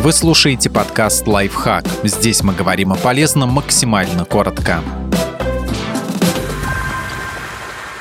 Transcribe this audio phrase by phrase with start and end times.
[0.00, 1.84] Вы слушаете подкаст «Лайфхак».
[2.04, 4.80] Здесь мы говорим о полезном максимально коротко.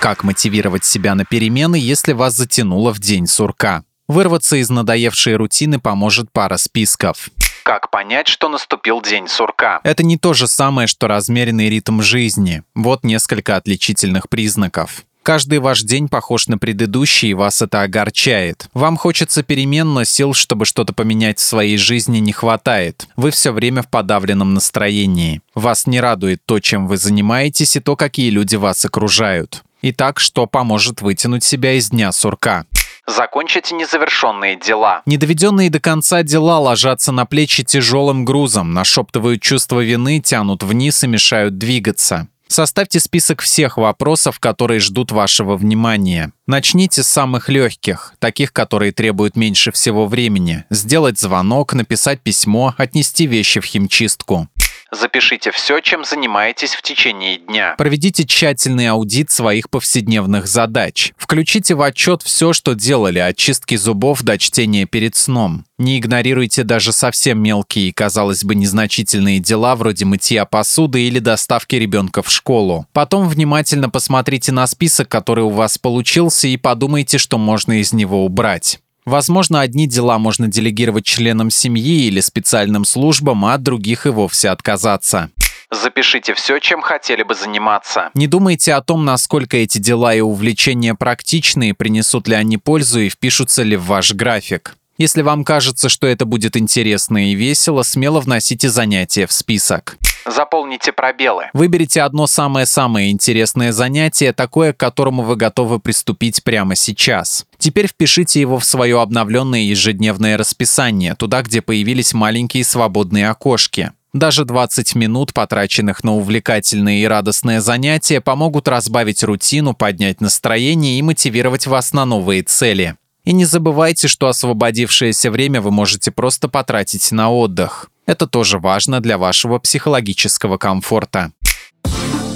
[0.00, 3.84] Как мотивировать себя на перемены, если вас затянуло в день сурка?
[4.08, 7.28] Вырваться из надоевшей рутины поможет пара списков.
[7.62, 9.80] Как понять, что наступил день сурка?
[9.84, 12.62] Это не то же самое, что размеренный ритм жизни.
[12.74, 15.04] Вот несколько отличительных признаков.
[15.22, 18.66] Каждый ваш день похож на предыдущий, и вас это огорчает.
[18.74, 23.06] Вам хочется перемен, но сил, чтобы что-то поменять в своей жизни, не хватает.
[23.16, 25.40] Вы все время в подавленном настроении.
[25.54, 29.62] Вас не радует то, чем вы занимаетесь, и то, какие люди вас окружают.
[29.82, 32.66] Итак, что поможет вытянуть себя из дня сурка?
[33.06, 35.02] Закончите незавершенные дела.
[35.06, 41.08] Недоведенные до конца дела ложатся на плечи тяжелым грузом, нашептывают чувство вины, тянут вниз и
[41.08, 42.28] мешают двигаться.
[42.52, 46.32] Составьте список всех вопросов, которые ждут вашего внимания.
[46.46, 50.66] Начните с самых легких, таких, которые требуют меньше всего времени.
[50.68, 54.48] Сделать звонок, написать письмо, отнести вещи в химчистку.
[54.92, 57.74] Запишите все, чем занимаетесь в течение дня.
[57.78, 61.14] Проведите тщательный аудит своих повседневных задач.
[61.16, 65.64] Включите в отчет все, что делали, от чистки зубов до чтения перед сном.
[65.78, 71.74] Не игнорируйте даже совсем мелкие и, казалось бы, незначительные дела вроде мытья посуды или доставки
[71.76, 72.86] ребенка в школу.
[72.92, 78.26] Потом внимательно посмотрите на список, который у вас получился, и подумайте, что можно из него
[78.26, 78.78] убрать.
[79.04, 84.50] Возможно, одни дела можно делегировать членам семьи или специальным службам, а от других и вовсе
[84.50, 85.30] отказаться.
[85.72, 88.10] Запишите все, чем хотели бы заниматься.
[88.14, 93.08] Не думайте о том, насколько эти дела и увлечения практичны, принесут ли они пользу и
[93.08, 94.76] впишутся ли в ваш график.
[94.98, 99.96] Если вам кажется, что это будет интересно и весело, смело вносите занятия в список.
[100.26, 101.46] Заполните пробелы.
[101.52, 107.46] Выберите одно самое-самое интересное занятие, такое, к которому вы готовы приступить прямо сейчас.
[107.62, 113.92] Теперь впишите его в свое обновленное ежедневное расписание, туда, где появились маленькие свободные окошки.
[114.12, 121.02] Даже 20 минут, потраченных на увлекательные и радостные занятия, помогут разбавить рутину, поднять настроение и
[121.02, 122.96] мотивировать вас на новые цели.
[123.22, 127.90] И не забывайте, что освободившееся время вы можете просто потратить на отдых.
[128.06, 131.30] Это тоже важно для вашего психологического комфорта.